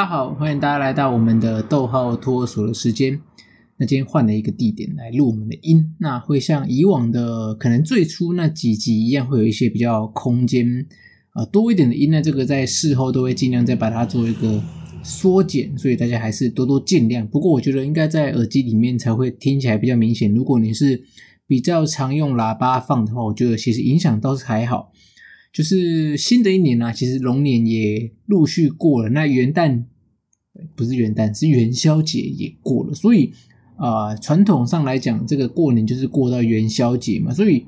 [0.00, 3.20] 大家好，欢迎大家来到我们的逗号托儿所的时间。
[3.76, 10.86] 那今天换了一个地点来录我们的音，那会像以往的可能最初那几集一样，会有一些比较空间
[11.32, 12.10] 啊、呃、多一点的音。
[12.10, 14.62] 那这个在事后都会尽量再把它做一个
[15.02, 17.26] 缩减，所以大家还是多多见谅。
[17.26, 20.32] 不过我觉得应该在耳机里面才会听起来比较明显。
[20.32, 21.02] 如果你是
[21.46, 24.92] 比较常用喇叭放的话，我觉得其实影响倒是还好。
[25.52, 29.82] 就是新的一年呢、啊，其实龙年也陆续过了，那元旦
[30.76, 33.32] 不是元旦，是元宵节也过了，所以
[33.76, 37.66] 啊、呃，传统上来讲，这个过年就是过到元宵节嘛，所以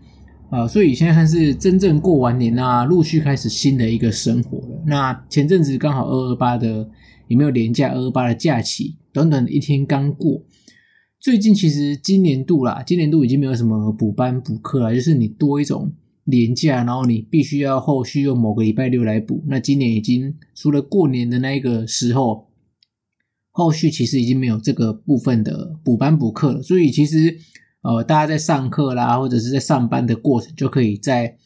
[0.50, 4.82] 啊、所以现在算是真正过完年啊，陆续开始新的一个生活了。
[4.86, 6.88] 那前阵子刚好二二八的
[7.26, 7.88] 有没有连假？
[7.88, 10.44] 二二八的假期短短的一天刚过，
[11.18, 15.90] 最近其实今年度啦，今年度已经没有什么补班补课了，就是你多一种。
[16.24, 19.42] 年假，然后你必须要后续用某个礼拜六来补。
[19.48, 22.48] 那今年已经除了过年的那一个时候，
[23.50, 26.62] 后续其实已经没有这个部分的补班补课了。
[26.62, 27.38] 所以其实
[27.82, 31.36] 呃，大家在上课啦，或者是在上班的过程，就可以再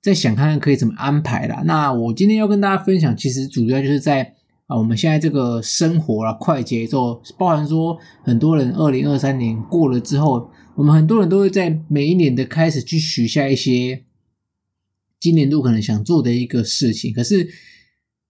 [0.00, 1.62] 再想看看可以怎么安排啦。
[1.66, 4.36] 那我今天要跟大家分享，其实主要就是在
[4.68, 10.48] 啊、我们现在这个生活啦，快节奏，包含说很多人二零二三年过了之后。
[10.76, 14.04] 我们很多人都会在每一年的开始去许下一些
[15.18, 17.48] 今年度可能想做的一个事情，可是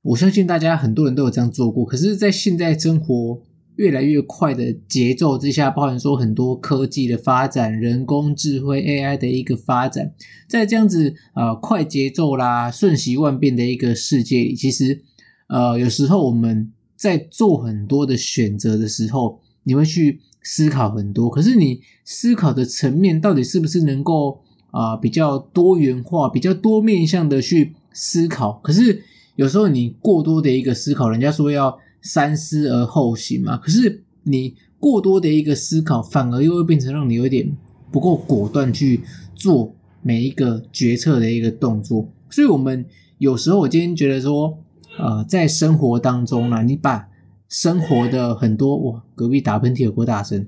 [0.00, 1.84] 我相信大家很多人都有这样做过。
[1.84, 3.42] 可是，在现在生活
[3.76, 10.14] 越来越快的节奏之下，包含说很多科技的发展、人工智慧 AI 的一个发展，
[10.48, 15.02] 在这样子呃快节奏啦、瞬息万变的一个世界里，其实
[15.48, 20.20] 呃有时候我们在做很多的选择的时候，你会去。
[20.40, 24.40] 思考很多，可是你思考的层面到底是不是能够
[24.70, 28.52] 啊、比较多元化、比较多面向的去思考？
[28.62, 29.02] 可是
[29.36, 33.58] 有时候你过多的一个思考，人家说要三思而后行嘛。
[33.58, 37.54] 可是你过多的一个思考，反而又会变成让你有点
[37.92, 39.02] 不够果断去
[39.34, 42.08] 做每一个决策的一个动作。
[42.30, 42.86] 所以，我们
[43.18, 44.56] 有时候我今天觉得说，
[44.98, 47.08] 呃，在生活当中呢，你把
[47.48, 50.46] 生活的很多哇，隔壁打喷嚏有多大声？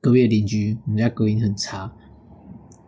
[0.00, 1.92] 隔壁的邻居，我们家隔音很差。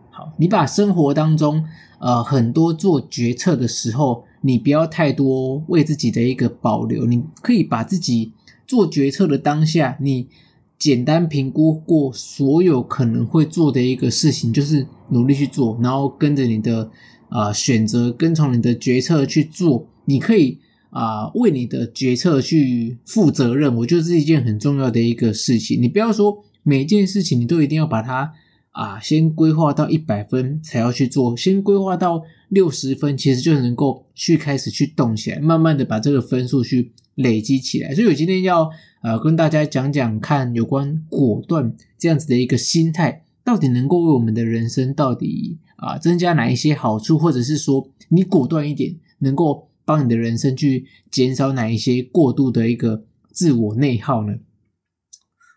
[0.09, 1.65] 好，你把生活当中
[1.99, 8.33] 呃很多做决策的时候，你不要太多为自己的一个保留，你可以把自己
[8.65, 10.29] 做决策的当下，你
[10.77, 16.89] 简单评估过所有可能会做的一个事情，就是努力去做，然后跟着你的
[17.29, 20.59] 啊、选择，跟从你的决策去做，你可以。
[20.89, 25.79] 啊、为你的决策去负责任，我觉得是一件很重要的一个事情。
[25.79, 28.33] 你不要说每件事情你都一定要把它
[28.71, 37.93] 啊、先规划到一百分才要去做，先规划到六十分，其实就能够去开始去动起来，慢慢的把这个分数去累积起来。
[37.93, 38.71] 所以我今天要
[39.03, 49.67] 呃跟大家讲讲看，有关果断这样子的一个心态，到底能够为我们的人生到底啊、增加哪一些好处，或者是说你果断一点能够。
[49.87, 54.33] 帮你的人生去减少哪一些过度的一个自我内耗呢？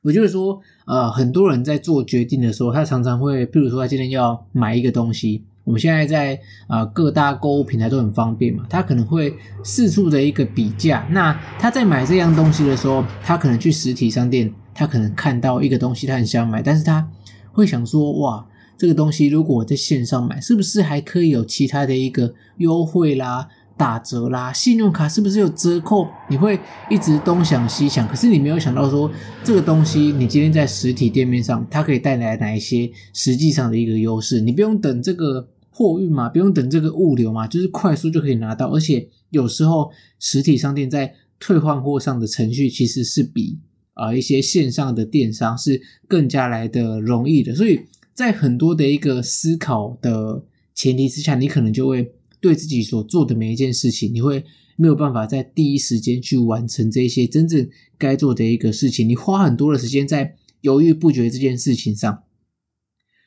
[0.05, 11.07] 我就是说，呃，很多人在做决定的时候，他常常会，譬如说，他今天要买一个东西，我们现在在啊、各大购物平台都很方便嘛，他可能会四处的一个比价。
[11.11, 17.11] 那他在买这样东西的时候，他可能去实体商店，他可能看到一个东西，他很想买，但是他
[17.53, 18.47] 会想说，哇，
[18.79, 23.49] 这个东西如果我在线上买，是不是还可以有其他的一个优惠啦？
[23.81, 26.07] 打折啦，信用卡是不是有折扣？
[26.29, 26.61] 你会
[26.91, 29.11] 一直东想西想，可是你没有想到说
[29.43, 34.43] 这个东西你今天在实体店面上，它可以带来哪一些实际上的一个优势？
[34.43, 38.69] 你不用等这个货运嘛，不用等这个物流嘛，就是快速就可以拿到。
[38.69, 43.59] 而且有时候实体商店在退换货上的程序其实是比
[43.95, 47.55] 啊、呃、一些线上的电商是更加来的容易的。
[47.55, 47.81] 所以
[48.13, 50.45] 在很多的一个思考的
[50.75, 52.13] 前提之下，你可能就会。
[52.41, 54.45] 对自己所做的每一件事情，你会
[54.77, 62.23] 没有办法在第一时间去完成这些真正该做的一个事情，你花很多的时间在犹豫不决这件事情上。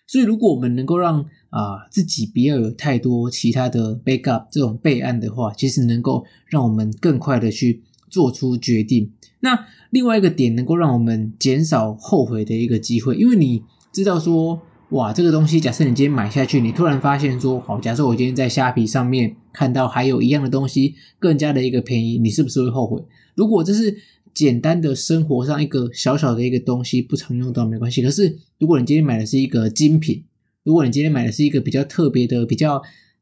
[0.07, 9.13] 所以，如果我们能够让啊、自己不要有太多其他的 backup 这种备案的话，其实能够让我们更快的去做出决定。
[9.42, 14.62] 那另外一个点，能够让我们减少后悔的一个机会，因为你知道说。
[14.94, 23.04] 哇，这个东西，假设你今天买下去，你突然发现说，好，假设我今天在虾皮上面看到还有一样的东西，更加的一个便宜，你是不是会后悔？
[23.34, 23.98] 如果这是
[24.36, 28.04] 简单的生活上一个小小的一个东西，不常用到没关系。
[28.04, 30.25] 可是，如果你今天买的是一个精品，
[30.63, 32.80] 如果你今天买的是一个比较特别的、比较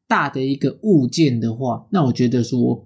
[0.10, 2.86] 大的一个物件的话，那我觉得说，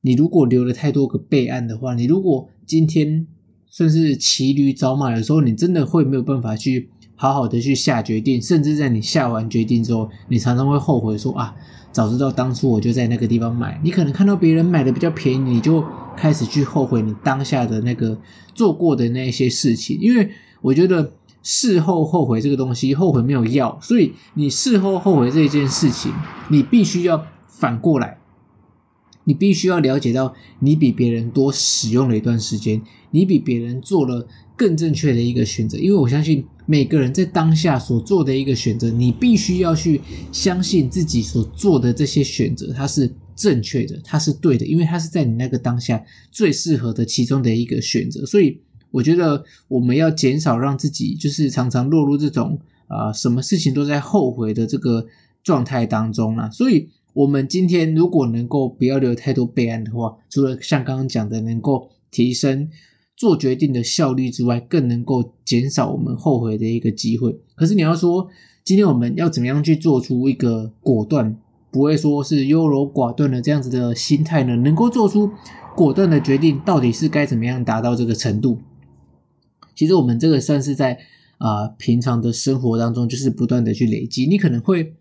[0.00, 3.26] 你如果留了太多个备案的话，你如果今天
[3.68, 11.54] 算是骑驴找马的时候，你真的会没有办法去好好的去下决定，甚至在你下完决定之后，你常常会后悔说啊，
[11.90, 13.80] 早知道当初我就在那个地方买。
[13.82, 15.84] 你可能看到别人买的比较便宜，你就
[16.16, 18.16] 开始去后悔你当下的那个
[18.54, 20.30] 做过的那些事情，因为
[20.60, 21.12] 我觉得。
[21.48, 26.12] 事后后悔这个东西，后悔没有药，所以你事后后悔这件事情，
[26.48, 28.18] 你必须要反过来，
[29.26, 32.80] 你必须要了解到，你比别人多使用了一段时间，
[33.10, 34.26] 你比别人做了
[34.56, 35.76] 更正确的一个选择。
[35.76, 40.00] 因为我相信每个人在当下所做的一个选择，你必须要去
[40.32, 48.58] 相信自己所做的这些选择，它是正确的，它是对的，因为它是在你那个当下最适合的其中的一个选择，所以。
[48.92, 55.06] 我觉得我们要减少让自己就是常常落入这种啊、呃，什么事情都在后悔的这个
[55.42, 56.48] 状态当中啦。
[56.48, 62.68] 所以，我们今天如果能够不要留太多备案的话，除了像刚刚讲的能够提升
[63.16, 67.40] 做决定的效率之外，更能够减少我们后悔的一个机会。
[67.54, 68.28] 可是你要说，
[68.62, 71.34] 今天我们要怎么样去做出一个果断，
[71.70, 74.54] 不会说是优柔寡断的这样子的心态呢？
[74.56, 75.30] 能够做出
[75.74, 78.58] 果断的决定，到底是该怎么样达到这个程度？
[79.74, 80.98] 其实我们这个算是在
[81.38, 84.26] 啊、平常的生活当中，就是不断的去累积。
[84.26, 84.94] 你可能会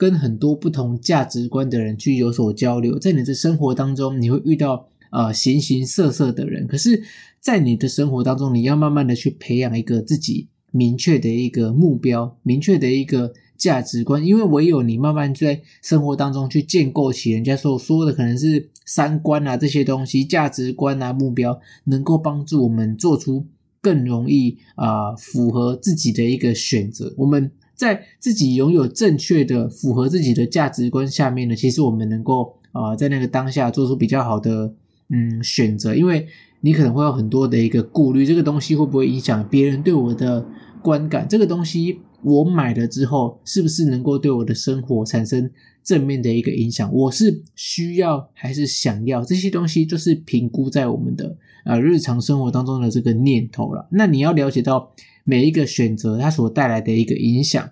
[0.00, 6.66] 跟很多不同价值观的人去有所交流，在你的生活当中，你会遇到呃形形色色的人。
[6.66, 7.02] 可是，
[7.38, 14.24] 在你的生活当中，你要慢慢的去培养一个自己明确的一个目标，明确的一个价值观。
[14.24, 23.44] 因为唯有你慢慢在生活当中去建构起人家所说的可能是三观啊这些东西，价值观啊目标，能够帮助我们做出。
[23.82, 27.14] 更容易啊、符合自己的一个选择。
[27.16, 27.50] 我们
[27.80, 34.74] 在自己拥有正确的、符合自己的价值观下面呢，其实我们能够啊、在那个当下做出比较好的
[35.08, 35.94] 嗯选择。
[35.94, 36.26] 因为
[36.60, 40.44] 你可能会有很多的一个顾虑，这个东西会不会影响别人对我的
[40.82, 41.26] 观感？
[41.26, 45.50] 这个东西我买了之后，是不是能够对我的生活产生
[45.82, 46.92] 正面的一个影响？
[46.92, 49.24] 我是需要还是想要？
[49.24, 51.38] 这些东西就是评估在我们的。
[51.62, 54.90] 呃，日常生活当中的这个念头了，那你要了解到
[55.24, 57.70] 每一个选择它所带来的一个影响，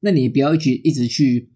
[0.00, 1.48] 那你不要一直一直去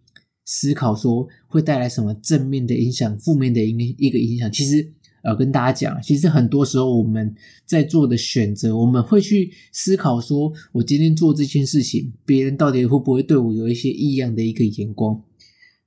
[0.45, 4.51] 思考说会带来什么正面的影响、负面的影一个影响。
[4.51, 7.35] 其实，呃，跟大家讲，其实很多时候我们
[7.65, 15.23] 在做的选择，我们会去思考说，我今天做这件事情，别人到底会不会对我有一些异样的一个眼光？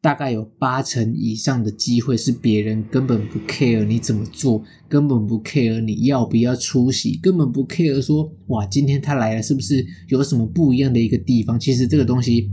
[0.02, 11.60] 大概有八成以上的机会是别人根本不 care 你怎么做，根本不 care 你要不要出席，根本不 care 说哇，今天他来了是不是有什么不一样的一个地方？
[11.60, 12.50] 其实这个东西，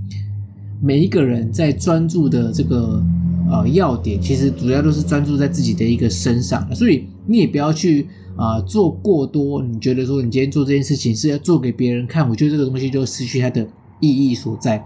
[0.82, 3.00] 每一个人在专注的这个
[3.48, 9.62] 呃要点，其实主要都是专注在自己的一个身上，所以你也不要去啊、做过多。
[9.62, 13.64] 你觉得说你今天做这件事情是要做给别人看，我觉得这个东西就失去它的
[14.00, 14.84] 意义所在。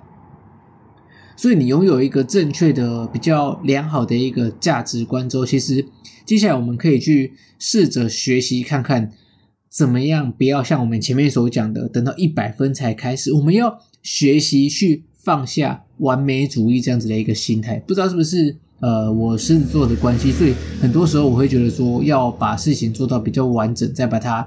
[1.41, 5.83] 所以你拥有一个正确的、比较良好的一个价值观之后，其实
[6.27, 9.11] 接下来我们可以去试着学习看看，
[9.71, 13.33] 怎么样不要像我们前面所讲的，等到一百分才开始。
[13.33, 17.79] 我们要学习去放下完美主义这样子的一个心态。
[17.89, 24.47] 不知道是不是呃我狮子座的关系，所以很多时候我会觉得说要把事情做到比较完整，再把它。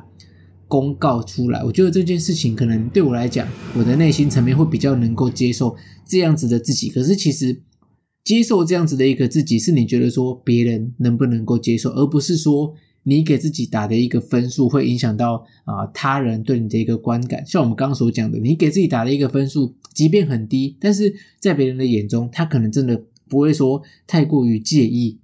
[0.74, 6.90] 公告出来，我觉得这件事情可能对我来讲，我的内心层面会比较能够接受这样子的自己。
[6.90, 7.62] 可是其实
[8.24, 17.46] 接受这样子的一个自己，是你觉得说别人能不能够接受，而不是说你给自己打的一个分数会影响到啊他人对你的一个观感。
[17.46, 23.00] 像我们刚刚所讲的，你给自己打的一个分数，即便很低，但是在别人的眼中，他可能真的
[23.30, 25.20] 不会说太过于介意。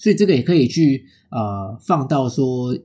[0.00, 2.76] 所以这个也可以去呃放到说。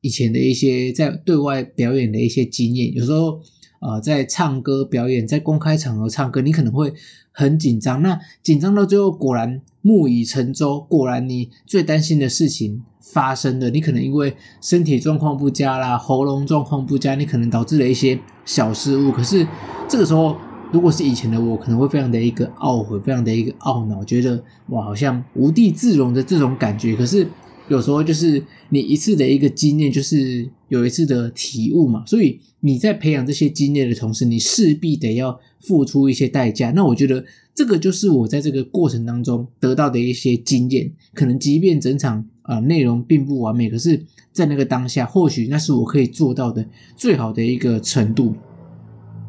[0.00, 3.40] 以前的一些在对外表演的一些经验，有时候
[3.80, 6.92] 呃在唱歌表演，在公开场合唱歌，你可能会
[7.32, 8.00] 很紧张。
[8.00, 13.70] 那紧张到最后，果然木已成舟，果然你最担心的事情发生了。
[13.70, 19.10] 你可能因为身体状况不佳啦，喉咙状况不佳，你可能导致了一些小失误。
[19.10, 19.44] 可是
[19.88, 20.36] 这个时候，
[20.72, 26.94] 如果是以前的我，可能会非常的一个懊悔，非常的一个懊恼，觉得哇，好像无地自容的这种感觉。
[26.94, 27.26] 可是。
[27.68, 32.04] 有时候就是你一次的一个经验，就是有一次的体悟嘛。
[32.06, 36.70] 所以你在培养这些经验的同时，你势必得要付出一些代价。
[36.70, 40.92] 那我觉得这个就是我在这个过程当中得到的一些经验。
[41.12, 48.34] 可能即便整场啊、内容并不完美，可是在那个当下，或许那是我可以做到的最好的一个程度。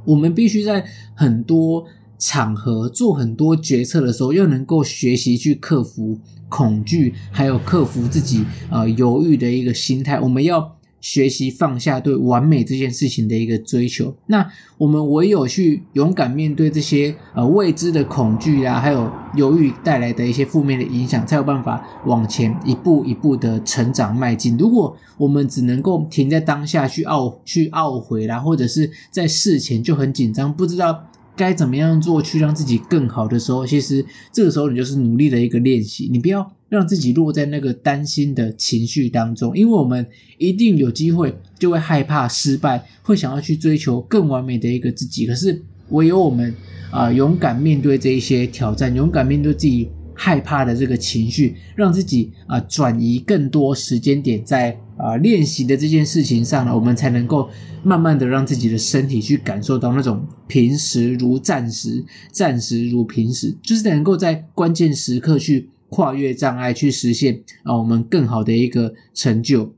[0.06, 1.86] 我们必须在很多
[2.20, 10.20] 场合做很多决策的时候，又能够学习去克服恐惧，还有克服自己呃犹豫的一个心态。
[10.20, 14.14] 我们要学习放下对完美这件事情的一个追求。
[14.28, 14.46] 那
[14.78, 24.58] 我们唯有去勇敢面对这些呃未知的恐惧啊，还有犹豫带来的一些负面的影响，才有办法往前一步一步的成长迈进。
[24.58, 31.06] 如果我们只能够停在当下去懊去懊悔啦，或者是在事前就很紧张，不知道。
[31.40, 36.10] 该怎么样做去让自己更好的时候，其实这个时候你就是努力的一个练习。
[36.12, 40.06] 你不要让自己落在那个担心的情绪当中，因为我们
[40.38, 45.26] 一定有机会就会害怕失败，会想要去追求更完美的一个自己。
[45.26, 46.54] 可是唯有我们
[46.92, 54.78] 啊、勇敢面对这一些挑战，勇敢面对自己害怕的这个情绪，让自己啊、转移更多时间点在。
[55.00, 57.50] 啊，练习的这件事情上呢，我们才能够
[57.84, 69.74] 慢慢的让自己的身体去感受到那种平时如战时，战时如平时，就是能够在关键时刻去跨越障碍，去实现啊我们更好的一个成就。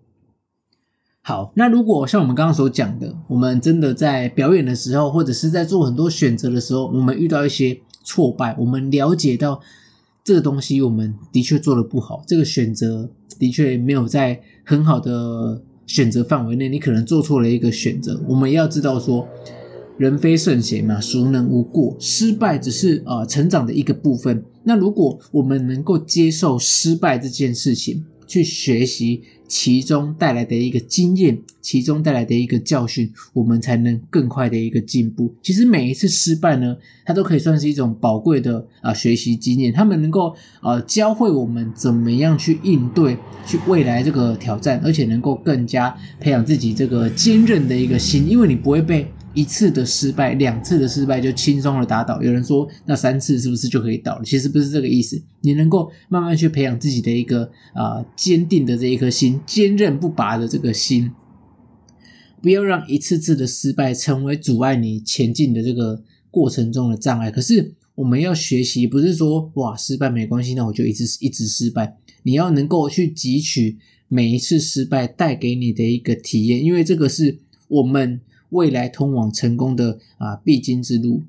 [1.22, 9.62] 好，那如果像我们刚刚所讲的，我们真的在表演的时候，或者是在做很多选择的时候，我们遇到一些挫败，我们了解到
[10.24, 13.10] 这个东西我们的确做的不好，这个选择
[13.40, 14.42] 的确没有在。
[14.64, 18.22] 很好的选择范围内，你可能做错了一个选择。
[18.30, 19.28] 我们要知道说，
[19.98, 21.98] 人非圣贤嘛，孰能无过？
[22.00, 24.46] 失败只是啊成长的一个部分。
[24.64, 35.36] 那如果我们能够接受失败这件事情，去学习其中带来的一个经验，其中带来的一个教训，我们才能更快的一个进步。
[35.44, 49.06] 其实每一次失败呢，它都可以算是一种宝贵的啊、学习经验，他们能够呃教会我们怎么样去应对去未来这个挑战，而且能够更加培养自己这个坚韧的一个心，因为你不会被。
[49.34, 52.22] 一次的失败，两次的失败就轻松的打倒。
[52.22, 54.24] 有人说，那三次是不是就可以倒了？
[54.26, 55.22] 其实不是这个意思。
[55.40, 61.12] 你能够慢慢去培养自己的一个啊、坚定的这一颗心，坚韧不拔的这个心，
[62.42, 67.32] 不要让一次次的失败成为阻碍你前进的这个过程中的障碍。
[67.32, 71.98] 可是我们要学习，不是说哇失败没关系，那我就一直一直失败。
[72.24, 73.78] 你要能够去汲取
[74.10, 77.38] 每一次失败带给你的一个体验，因为这个是
[77.70, 78.20] 我们。
[78.52, 81.24] 未来通往成功的啊必经之路，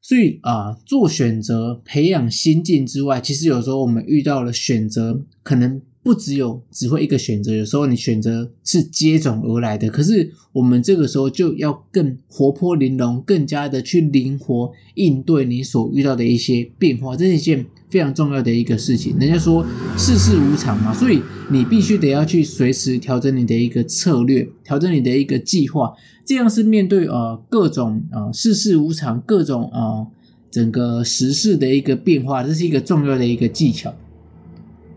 [0.00, 5.80] 所以啊做选择、培养心境之外，其实有时候我们遇到了选择，可能。
[6.04, 9.88] 不只有只会一个选择，有时候你选择是接踵而来的。
[9.88, 19.16] 可是我们这个时候就要更活泼玲珑，更加的去灵活应对你所遇到的一些变化，这是一件非常重要的一个事情。
[19.18, 19.64] 人家说
[19.96, 25.94] 世事无常嘛，所以你必须得要去随时调整你的一个策略，调整你的一个计划，
[26.26, 30.06] 这样是面对呃各种呃世事无常、各种呃
[30.50, 33.94] 整个时事的一个变化，这是一个重要的一个技巧。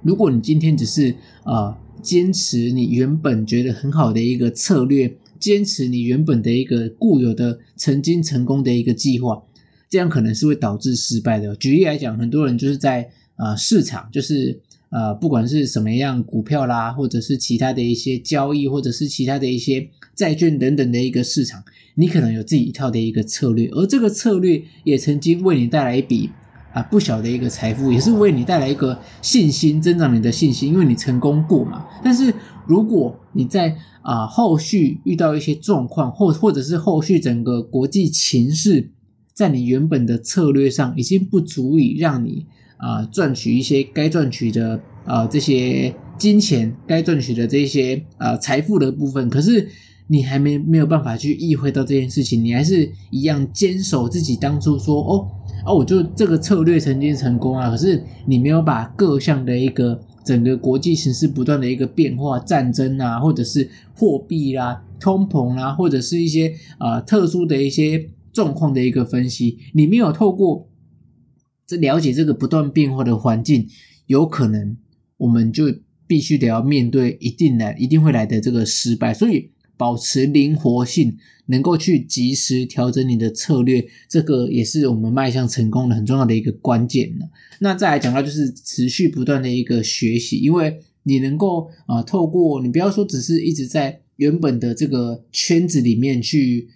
[0.08, 9.44] 如果你今天只是呃坚持你原本觉得很好的一个策略，坚持你原本的一个固有的曾经成功的一个计划，
[9.90, 11.54] 这样可能是会导致失败的。
[11.58, 14.58] 举例来讲，很多人就是在呃市场，就是
[14.92, 21.62] 呃不管是什么样股票啦，或者是其他的一些交易，或者是其他的一些债券等等的一个市场，
[21.96, 26.30] 你可能有自己一套的一个策略，而这个策略也曾经为你带来一笔。
[26.78, 31.88] 啊，不小的一个财富，也是为你带来一个信心，增长你的信心，因为你成功过嘛。
[32.04, 32.32] 但是
[32.68, 38.92] 如果你在啊、后续遇到一些状况，或或者是后续整个国际情势，
[39.34, 42.46] 在你原本的策略上已经不足以让你
[42.78, 49.68] 啊、赚取一些该赚取的啊、这些金钱，该赚取的这些啊、财富的部分，可是
[50.08, 55.28] 你还没没有办法去意会到这件事情，你还是一样坚守自己当初说哦。
[55.66, 70.70] 哦，我就这个策略曾经成功啊，可是你没有把各项的一个整个国际形势不断的一个变化，战争啊，或者是货币啦、通膨啊，或者是一些啊、呃、特殊的一些状况的一个分析，你没有透过
[71.66, 73.68] 这了解这个不断变化的环境，
[74.06, 74.78] 有可能
[75.18, 75.66] 我们就
[76.08, 79.52] 必须得要面对一定来、一定会来的这个失败，所以。
[79.78, 81.16] 保持灵活性，
[81.46, 87.14] 能够去及时调整你的策略，这个也是我们迈向成功的很重要的一个关键。
[87.60, 96.68] 那再来讲到就是持续不断的一个学习，因为你能够啊、透过你不要说只是一直在原本的这个圈子里面去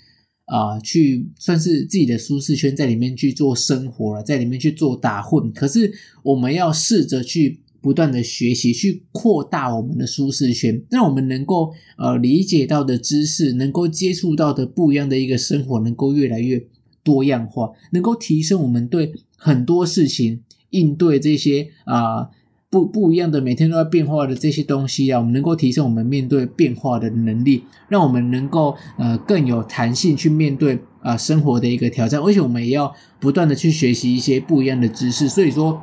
[0.46, 5.52] 啊、去算是自己的舒适圈，在里面去做生活了，在里面去做打混。
[5.52, 5.92] 可是
[6.22, 7.61] 我们要试着去。
[7.82, 16.66] 不断的学习，去扩大我们的舒适圈，让我们能够呃理解到的知识，能够接触到的不一样的一个生活，能够越来越
[17.04, 22.30] 多样化，能够提升我们对很多事情应对这些啊。
[22.72, 35.28] 不不一样的，每天都在变化的这些东西啊，我们能够提升我们面对变化的能力，让我们能够呃更有弹性去面对啊、生活的一个挑战，而且我们也要不断的去学习一些不一样的知识。
[35.28, 35.82] 所以说，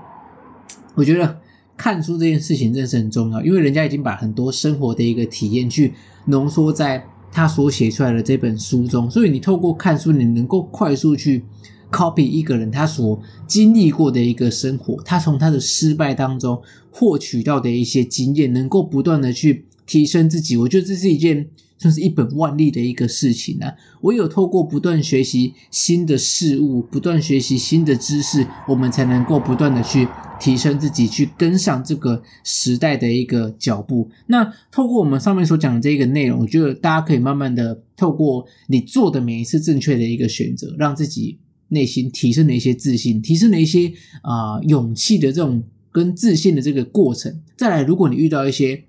[0.95, 1.39] 我觉得
[1.79, 5.95] 看书这件事情真的是很重要，因为人家已经把很多生活的一个体验去
[6.27, 11.45] 浓缩在他所写出来的这本书中，所以你透过看书，你能够快速去。
[11.91, 20.55] copy 一个人他所经历过的一个生活，他从他的失败当中获取到的一些经验，能够不断的去提升自己。
[20.59, 23.73] 我觉得这是一件算是一本万利的一个事情啊！
[24.03, 30.07] 唯有透过不断学习新的事物，不断学习新的知识，我们才能够不断的去
[30.41, 34.11] 提升自己，去跟上这个时代的一个脚步。
[34.27, 41.39] 那透过我们上面所讲的这个内容，我觉得大家可以慢慢的透过你做的每一次正确的一个选择，让自己。
[41.71, 43.93] 内心提升了一些自信，提升了一些
[44.23, 47.43] 啊、勇气的这种跟自信的这个过程。
[47.59, 48.85] 再来，如果你遇到一些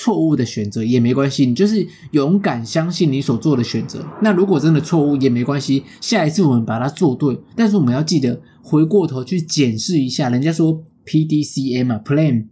[0.00, 4.02] 错误的选择也没关系，你就是勇敢相信你所做的选择。
[4.22, 7.38] 那如果真的错误也没关系，下一次我们把它做对。
[7.54, 12.46] 但是我们要记得回过头去检视一下，人家说 PDCA 啊，Plan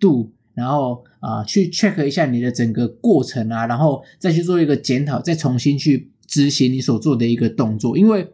[0.00, 8.32] Do，然后啊、去 check 一下你的整个过程啊，然后再去做一个检讨，再重新去执行你所做的一个动作，因为。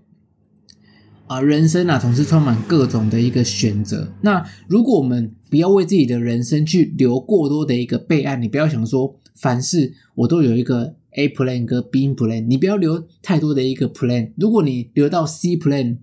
[1.27, 4.13] 啊，人生啊，总是充满各种的一个选择。
[4.21, 14.33] 那如果我们不要为自己的人生去留过多的一个备案，你不要想说凡事我都有一个 A plan 跟 B plan，你不要留太多的一个 plan。
[14.37, 15.99] 如果你留到 C plan，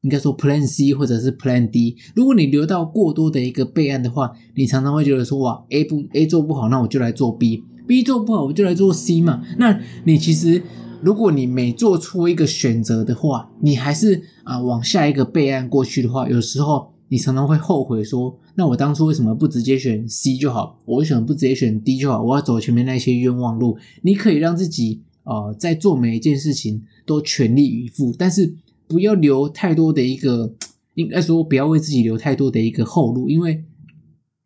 [0.00, 1.98] 应该说 Plan C 或者是 Plan D。
[2.16, 9.42] 如果你留到过多的一个备案的话，你常常会觉得说哇，A 不 A 做不好，那我就来做 B；B 做不好，我就来做 C 嘛。
[9.58, 10.62] 那你其实。
[11.02, 20.80] 如果你每做出一个选择的话，你还是啊往下一个备案过去的话，有时候你常常会后悔说，那我当初为什么不直接选 C 就好？
[20.84, 22.20] 我为什么不直接选 D 就好？
[22.20, 23.78] 我要走前面那些冤枉路？
[24.02, 28.56] 你可以让自己啊、在做每一件事情都全力以赴，但是
[28.88, 30.56] 不要留太多的一个，
[30.94, 33.62] 应该说不要为自己留太多的一个后路，因为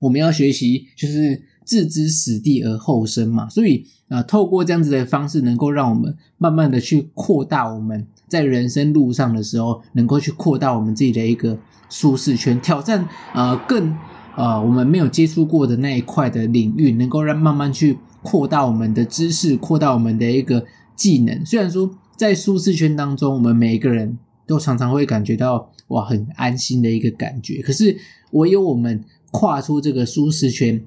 [0.00, 1.42] 我们要学习就是。
[1.68, 11.58] 置之死地而后生嘛，所以啊、呃，透过这样子的方式，能够让我们慢慢的去扩大我们在人生路上的时候，能够去扩大我们自己的一个
[11.90, 13.94] 舒适圈，挑战、呃、更、
[14.34, 20.64] 呃、我们没有接触过的那一块的领域，能够让慢慢去扩大我们的知识，扩大我们的一个
[20.96, 21.44] 技能。
[21.44, 27.94] 虽然说在舒适圈当中，我们每一个人都常常会感觉到哇很安心的一个感觉，可是
[28.30, 30.82] 唯有我们跨出这个舒适圈。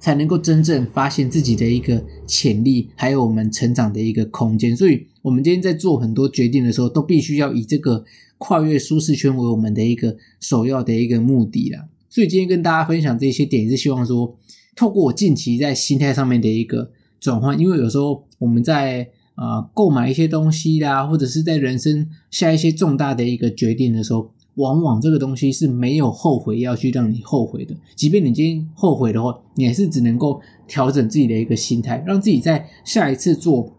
[0.00, 4.76] 才能够真正发现自己的一个潜力，还有我们成长的一个空间。
[4.76, 8.04] 所以，我们今天在做很多决定的时候，都必须要以这个
[8.38, 11.86] 跨越舒适圈为我们的一个首要的一个目的啦。
[12.08, 14.36] 所以，今天跟大家分享这些点，是希望说，
[14.74, 24.30] 透过我近期在心态上面的一个转换，因为有时候我们在啊购买一些东西啦，或者是在人生下一些重大的一个决定的时候。
[24.58, 33.72] 往往这个东西是没有后悔要去让你后悔的，即便你今天后悔的话，你还是只能够调整自己的一个心态，让自己在下一次做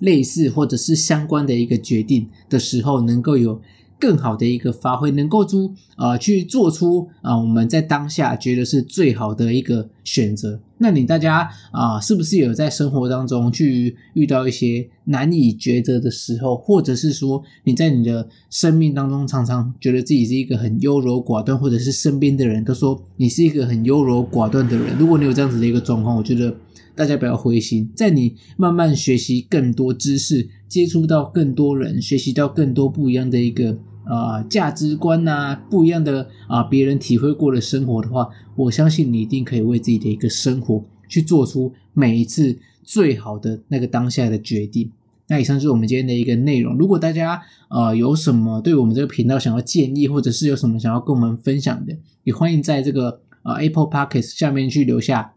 [0.00, 3.60] 类似或者是相关的一个决定的时候，能够有。
[4.02, 10.60] 更好的一个发挥，能够出啊去做出啊我们在当下觉得是最好的一个选择。
[10.78, 24.98] 那你大家啊是不是有在生活当中去遇到一些难以抉择的时候，或者是说你在你的生命当中常常觉得自己是一个很优柔寡断，或者是身边的人都说你是一个很优柔寡断的人？
[24.98, 26.52] 如果你有这样子的一个状况，我觉得
[26.96, 33.78] 大家不要灰心，在你慢慢学习更多知识，接触到更多人，学习到更多不一样的一个。
[34.04, 44.90] 啊、呃，价值观呐、啊，不一样的啊，别人体会过的生活的话，我相信你一定可以为自己的一个生活去做出每一次最好的那个当下的决定。
[45.28, 46.76] 那以上就是我们今天的一个内容。
[46.76, 55.34] 如果大家呃有什么对我们这个频道想要建议，或者是有什么想要跟我们分享的，也欢迎在这个啊、Apple Podcast 下面去留下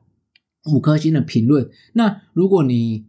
[0.73, 1.69] 五颗星的评论。
[1.93, 3.05] 那如果你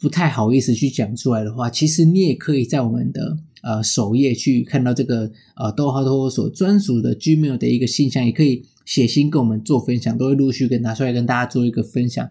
[0.00, 3.38] 不太好意思去讲出来的话，其实你也可以在我们的。
[3.60, 12.30] 呃，首页去看到这个呃，逗号脱口所专属的 Gmail 的一个信箱，也可以写信跟我们做分享，都会陆续跟拿出来跟大家做一个分享。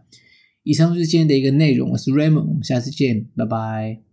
[0.63, 4.06] 以上就是今天的一个内容，我是 Raymond，我们下次见，拜拜。